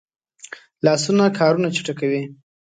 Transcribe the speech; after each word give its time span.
لاسونه 0.85 1.25
کارونه 1.39 1.69
چټکوي 1.75 2.21